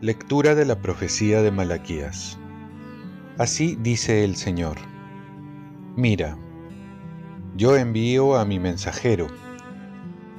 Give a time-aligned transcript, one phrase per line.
[0.00, 2.38] Lectura de la profecía de Malaquías.
[3.38, 4.76] Así dice el Señor.
[5.96, 6.36] Mira,
[7.56, 9.28] yo envío a mi mensajero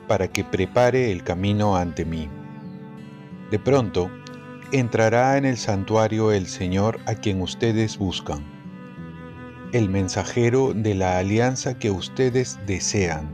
[0.07, 2.29] para que prepare el camino ante mí.
[3.49, 4.11] De pronto,
[4.71, 8.43] entrará en el santuario el Señor a quien ustedes buscan,
[9.75, 13.27] el mensajero de la alianza que ustedes desean.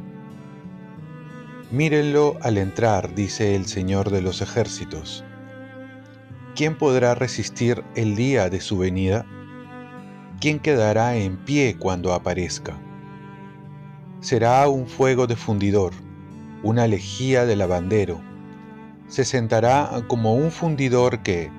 [1.69, 5.23] Mírenlo al entrar, dice el Señor de los ejércitos
[6.55, 9.23] ¿quién podrá resistir el día de su venida?
[10.39, 12.75] ¿Quién quedará en pie cuando aparezca?
[14.19, 15.93] Será un fuego de fundidor,
[16.63, 18.19] una lejía de lavandero.
[19.07, 21.51] Se sentará como un fundidor que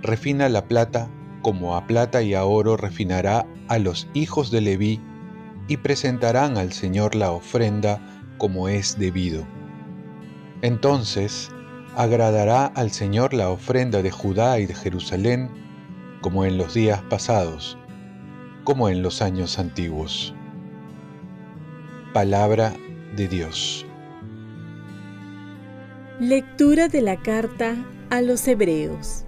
[0.00, 1.10] refina la plata
[1.42, 5.00] como a plata y a oro refinará a los hijos de Leví
[5.68, 8.00] y presentarán al Señor la ofrenda
[8.38, 9.44] como es debido.
[10.62, 11.50] Entonces
[11.96, 15.50] agradará al Señor la ofrenda de Judá y de Jerusalén,
[16.20, 17.76] como en los días pasados,
[18.64, 20.34] como en los años antiguos.
[22.12, 22.72] Palabra
[23.16, 23.84] de Dios.
[26.20, 27.74] Lectura de la carta
[28.10, 29.24] a los Hebreos.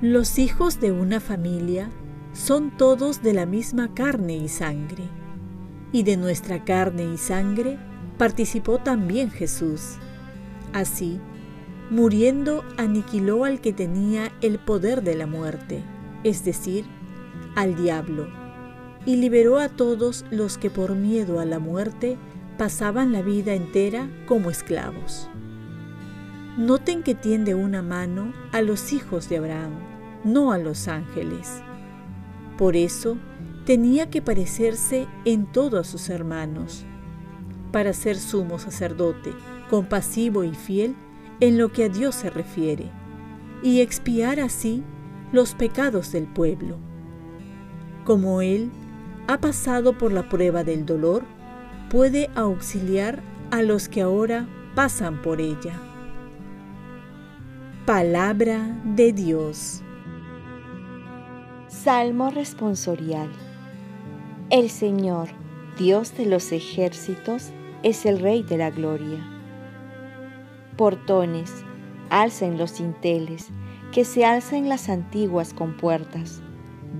[0.00, 1.90] Los hijos de una familia
[2.32, 5.04] son todos de la misma carne y sangre,
[5.90, 7.78] y de nuestra carne y sangre
[8.16, 9.96] participó también Jesús
[10.72, 11.18] Así,
[11.90, 15.82] muriendo aniquiló al que tenía el poder de la muerte,
[16.24, 16.84] es decir,
[17.56, 18.28] al diablo,
[19.06, 22.18] y liberó a todos los que por miedo a la muerte
[22.56, 25.28] pasaban la vida entera como esclavos.
[26.58, 29.74] Noten que tiende una mano a los hijos de Abraham,
[30.24, 31.62] no a los ángeles.
[32.56, 33.16] Por eso
[33.64, 36.84] tenía que parecerse en todo a sus hermanos,
[37.70, 39.34] para ser sumo sacerdote
[39.70, 40.96] compasivo y fiel
[41.38, 42.90] en lo que a Dios se refiere,
[43.62, 44.82] y expiar así
[45.30, 46.76] los pecados del pueblo.
[48.04, 48.72] Como Él
[49.28, 51.22] ha pasado por la prueba del dolor,
[51.88, 53.22] puede auxiliar
[53.52, 55.87] a los que ahora pasan por ella.
[57.88, 59.82] Palabra de Dios.
[61.68, 63.30] Salmo responsorial.
[64.50, 65.28] El Señor,
[65.78, 67.48] Dios de los ejércitos,
[67.82, 69.38] es el Rey de la Gloria
[70.76, 71.64] portones,
[72.10, 73.48] alcen los cinteles,
[73.90, 76.42] que se alcen las antiguas compuertas.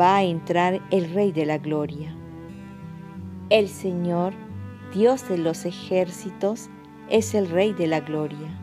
[0.00, 2.16] Va a entrar el Rey de la Gloria.
[3.50, 4.32] El Señor,
[4.94, 6.70] Dios de los ejércitos,
[7.10, 8.57] es el Rey de la Gloria.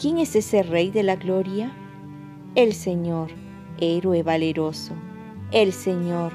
[0.00, 1.72] ¿Quién es ese Rey de la Gloria?
[2.54, 3.32] El Señor,
[3.80, 4.94] héroe valeroso,
[5.50, 6.34] el Señor,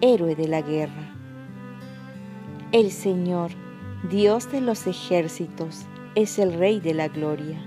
[0.00, 1.12] héroe de la guerra.
[2.70, 3.50] El Señor,
[4.08, 7.58] Dios de los ejércitos, es el Rey de la Gloria.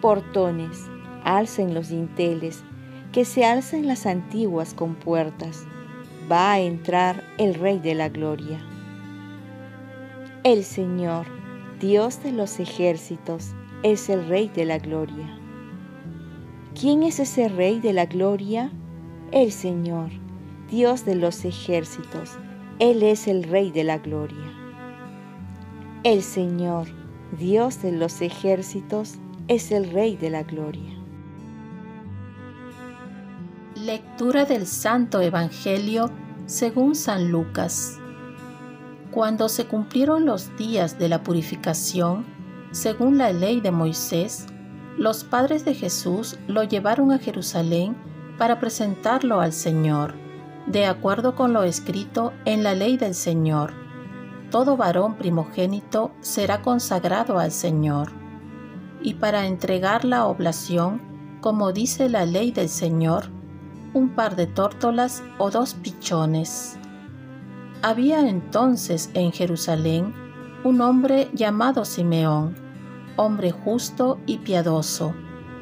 [0.00, 0.86] Portones,
[1.22, 2.64] alcen los dinteles,
[3.12, 5.66] que se alcen las antiguas compuertas.
[6.32, 8.60] Va a entrar el Rey de la Gloria.
[10.42, 11.26] El Señor,
[11.80, 15.38] Dios de los ejércitos, es el Rey de la Gloria.
[16.78, 18.70] ¿Quién es ese Rey de la Gloria?
[19.32, 20.10] El Señor,
[20.70, 22.32] Dios de los ejércitos,
[22.78, 24.52] Él es el Rey de la Gloria.
[26.04, 26.88] El Señor,
[27.38, 29.14] Dios de los ejércitos,
[29.48, 30.92] es el Rey de la Gloria.
[33.76, 36.10] Lectura del Santo Evangelio
[36.44, 37.98] según San Lucas.
[39.10, 42.39] Cuando se cumplieron los días de la purificación,
[42.70, 44.46] según la ley de Moisés,
[44.96, 47.96] los padres de Jesús lo llevaron a Jerusalén
[48.38, 50.14] para presentarlo al Señor,
[50.66, 53.80] de acuerdo con lo escrito en la ley del Señor
[54.50, 58.10] todo varón primogénito será consagrado al Señor.
[59.00, 61.00] Y para entregar la oblación,
[61.40, 63.30] como dice la ley del Señor,
[63.94, 66.76] un par de tórtolas o dos pichones.
[67.82, 70.14] Había entonces en Jerusalén
[70.64, 72.56] un hombre llamado Simeón,
[73.16, 75.14] hombre justo y piadoso,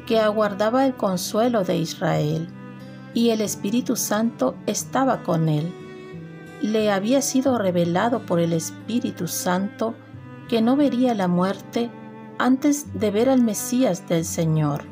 [0.05, 2.49] que aguardaba el consuelo de Israel,
[3.13, 5.73] y el Espíritu Santo estaba con él
[6.61, 9.95] le había sido revelado por el Espíritu Santo
[10.47, 11.89] que no vería la muerte
[12.37, 14.83] antes de ver al Mesías del Señor.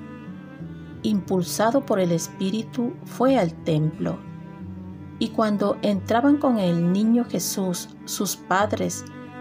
[1.03, 4.19] Impulsado por el Espíritu, fue al templo.
[5.19, 9.03] Y cuando entraban con el niño Jesús sus padres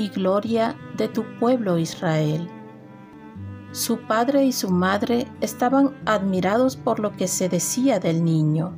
[0.00, 2.48] y gloria de tu pueblo Israel.
[3.70, 8.72] Su padre y su madre estaban admirados por lo que se decía del niño.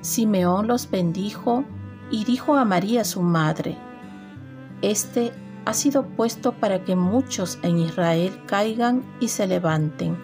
[0.00, 1.64] Simeón los bendijo
[2.10, 3.78] y dijo a María su madre,
[4.82, 5.32] Este
[5.66, 10.18] ha sido puesto para que muchos en Israel caigan y se levanten,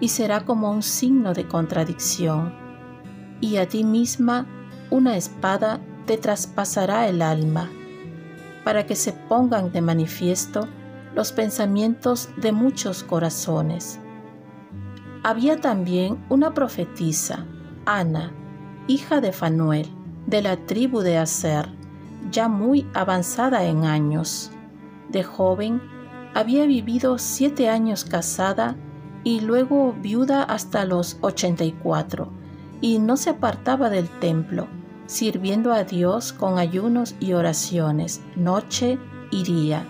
[0.00, 2.54] y será como un signo de contradicción,
[3.42, 4.46] y a ti misma
[4.88, 7.68] una espada te traspasará el alma,
[8.66, 10.66] para que se pongan de manifiesto
[11.14, 14.00] los pensamientos de muchos corazones.
[15.22, 17.46] Había también una profetisa,
[17.84, 18.32] Ana,
[18.88, 19.86] hija de Fanuel,
[20.26, 21.68] de la tribu de Aser,
[22.32, 24.50] ya muy avanzada en años.
[25.10, 25.80] De joven,
[26.34, 28.74] había vivido siete años casada
[29.22, 32.32] y luego viuda hasta los 84,
[32.80, 34.66] y no se apartaba del templo,
[35.06, 38.98] sirviendo a Dios con ayunos y oraciones, noche
[39.30, 39.86] y día.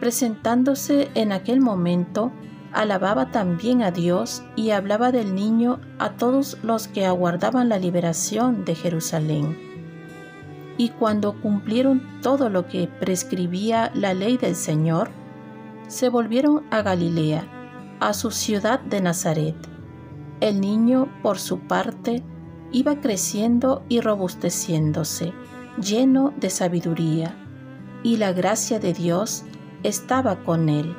[0.00, 2.32] Presentándose en aquel momento,
[2.72, 8.64] alababa también a Dios y hablaba del niño a todos los que aguardaban la liberación
[8.64, 9.58] de Jerusalén.
[10.78, 15.10] Y cuando cumplieron todo lo que prescribía la ley del Señor,
[15.88, 17.44] se volvieron a Galilea,
[18.00, 19.56] a su ciudad de Nazaret.
[20.40, 22.22] El niño, por su parte,
[22.72, 25.32] iba creciendo y robusteciéndose,
[25.80, 27.36] lleno de sabiduría,
[28.02, 29.44] y la gracia de Dios
[29.82, 30.94] estaba con él.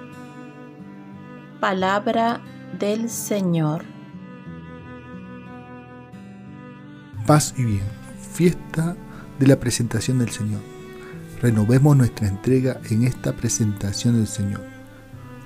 [1.59, 2.41] Palabra
[2.77, 3.85] del Señor.
[7.25, 7.83] Paz y bien,
[8.33, 8.95] fiesta
[9.39, 10.61] de la presentación del Señor.
[11.41, 14.61] Renovemos nuestra entrega en esta presentación del Señor.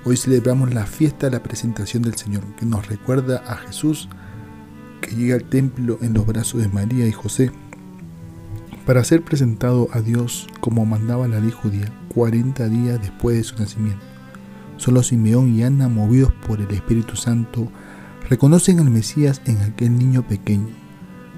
[0.04, 4.08] Hoy celebramos la fiesta de la presentación del Señor, que nos recuerda a Jesús
[5.06, 7.52] que llega al templo en los brazos de María y José
[8.84, 13.56] para ser presentado a Dios como mandaba la ley judía 40 días después de su
[13.56, 14.04] nacimiento.
[14.76, 17.70] Solo Simeón y Ana, movidos por el Espíritu Santo,
[18.28, 20.68] reconocen al Mesías en aquel niño pequeño.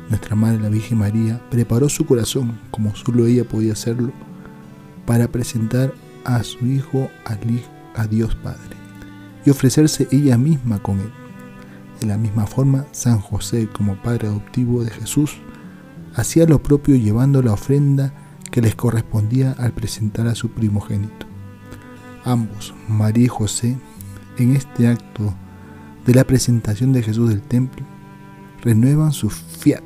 [0.09, 4.13] Nuestra Madre la Virgen María preparó su corazón, como solo ella podía hacerlo,
[5.07, 5.95] para presentar
[6.25, 7.11] a su Hijo
[7.95, 8.77] a Dios Padre
[9.45, 11.28] y ofrecerse ella misma con él.
[12.01, 15.39] De la misma forma, San José, como padre adoptivo de Jesús,
[16.15, 18.13] hacía lo propio llevando la ofrenda
[18.51, 21.27] que les correspondía al presentar a su primogénito.
[22.25, 23.77] Ambos, María y José,
[24.39, 25.35] en este acto
[26.07, 27.85] de la presentación de Jesús del templo,
[28.63, 29.83] renuevan su fiat,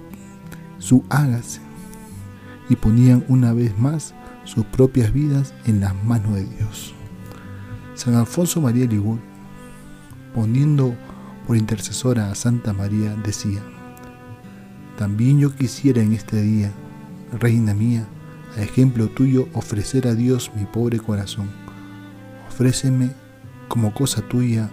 [0.79, 1.61] su hágase,
[2.69, 4.15] y ponían una vez más
[4.45, 6.95] sus propias vidas en las manos de Dios.
[7.95, 9.21] San Alfonso María Ligón,
[10.35, 10.95] poniendo
[11.47, 13.63] por intercesora a Santa María, decía,
[14.97, 16.73] también yo quisiera en este día,
[17.39, 18.07] Reina mía,
[18.57, 21.63] a ejemplo tuyo, ofrecer a Dios mi pobre corazón
[22.53, 23.11] ofréceme
[23.69, 24.71] como cosa tuya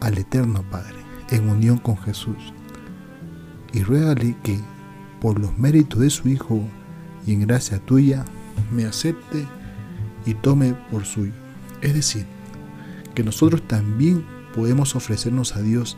[0.00, 0.98] al Eterno Padre,
[1.30, 2.52] en unión con Jesús,
[3.72, 4.60] y ruégale que,
[5.20, 6.62] por los méritos de su Hijo
[7.26, 8.24] y en gracia tuya,
[8.70, 9.46] me acepte
[10.26, 11.32] y tome por suyo.
[11.80, 12.26] Es decir,
[13.14, 15.96] que nosotros también podemos ofrecernos a Dios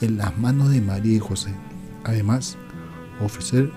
[0.00, 1.54] en las manos de María y José.
[2.04, 2.56] Además,
[3.20, 3.70] ofrecer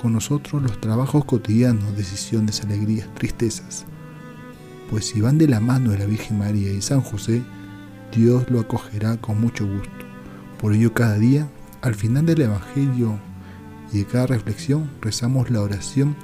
[0.00, 3.84] con nosotros los trabajos cotidianos, decisiones, alegrías, tristezas,
[4.90, 7.42] pues si van de la mano de la Virgen María y San José,
[8.14, 9.90] Dios lo acogerá con mucho gusto.
[10.60, 11.48] Por ello cada día,
[11.80, 13.18] al final del Evangelio
[13.92, 16.14] y de cada reflexión, rezamos la oración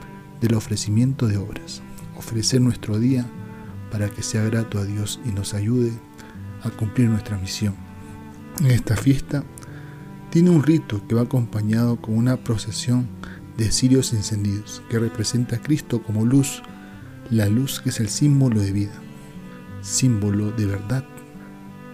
[0.41, 1.83] del ofrecimiento de obras.
[2.17, 3.27] Ofrecer nuestro día
[3.91, 5.93] para que sea grato a Dios y nos ayude
[6.63, 7.75] a cumplir nuestra misión.
[8.61, 9.45] En esta fiesta
[10.31, 13.09] tiene un rito que va acompañado con una procesión
[13.57, 16.63] de cirios encendidos que representa a Cristo como luz
[17.31, 18.95] la luz que es el símbolo de vida,
[19.83, 21.05] símbolo de verdad,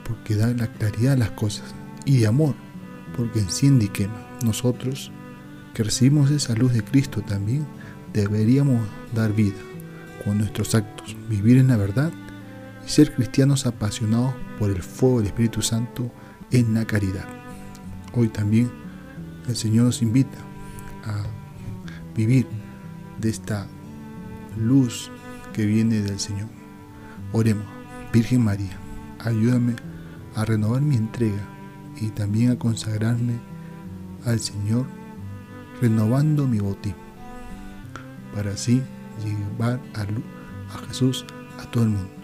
[0.04, 2.54] porque da la claridad a las cosas, y de amor,
[3.16, 4.26] porque enciende y quema.
[4.44, 5.10] Nosotros,
[5.72, 7.66] que recibimos esa luz de Cristo también,
[8.12, 8.80] deberíamos
[9.14, 9.56] dar vida
[10.24, 12.12] con nuestros actos, vivir en la verdad
[12.84, 16.10] y ser cristianos apasionados por el fuego del Espíritu Santo
[16.50, 17.26] en la caridad.
[18.14, 18.70] Hoy también
[19.48, 20.38] el Señor nos invita
[21.04, 21.24] a
[22.14, 22.46] vivir
[23.20, 23.66] de esta
[24.56, 25.10] luz
[25.52, 26.48] que viene del Señor.
[27.32, 27.66] Oremos,
[28.12, 28.78] Virgen María,
[29.18, 29.74] ayúdame
[30.34, 31.42] a renovar mi entrega
[32.00, 33.38] y también a consagrarme
[34.24, 34.86] al Señor,
[35.80, 37.02] renovando mi bautismo.
[38.34, 38.82] para así
[39.24, 41.24] llevar a, a Jesús
[41.58, 42.23] a todo el mundo.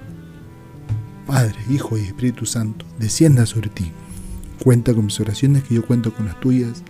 [1.31, 3.89] Padre, Hijo y Espíritu Santo, descienda sobre ti.
[4.61, 6.83] Cuenta con mis oraciones, que yo cuento con las tuyas,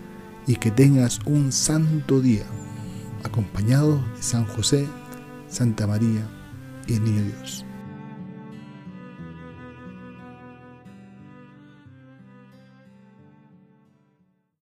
[0.48, 2.42] y que tengas un santo día,
[3.22, 4.88] acompañado de San José,
[5.46, 6.26] Santa María
[6.88, 7.64] y el Niño Dios.